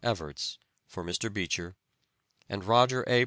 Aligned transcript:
Evarts, 0.03 0.57
for 0.87 1.03
Mr. 1.03 1.31
Beecher, 1.31 1.75
and 2.49 2.65
Roger 2.65 3.03
A. 3.05 3.19